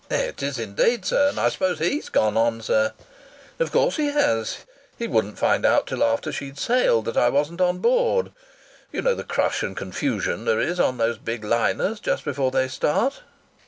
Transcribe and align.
"It 0.09 0.41
is 0.41 0.57
indeed, 0.57 1.05
sir. 1.05 1.29
And 1.29 1.39
I 1.39 1.49
suppose 1.49 1.77
he's 1.77 2.09
gone 2.09 2.35
on, 2.35 2.61
sir?" 2.63 2.93
"Of 3.59 3.71
course 3.71 3.97
he 3.97 4.07
has! 4.07 4.57
He 4.97 5.05
wouldn't 5.05 5.37
find 5.37 5.63
out 5.63 5.85
till 5.85 6.03
after 6.03 6.31
she 6.31 6.55
sailed 6.55 7.05
that 7.05 7.17
I 7.17 7.29
wasn't 7.29 7.61
on 7.61 7.77
board. 7.77 8.31
You 8.91 9.03
know 9.03 9.13
the 9.13 9.23
crush 9.23 9.61
and 9.61 9.77
confusion 9.77 10.45
there 10.45 10.59
is 10.59 10.79
on 10.79 10.97
those 10.97 11.19
big 11.19 11.43
liners 11.43 11.99
just 11.99 12.25
before 12.25 12.49
they 12.49 12.67
start." 12.67 13.21